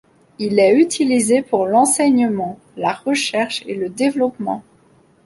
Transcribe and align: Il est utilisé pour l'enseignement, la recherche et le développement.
Il 0.39 0.57
est 0.57 0.73
utilisé 0.81 1.43
pour 1.43 1.67
l'enseignement, 1.67 2.57
la 2.75 2.91
recherche 2.91 3.61
et 3.67 3.75
le 3.75 3.87
développement. 3.87 4.63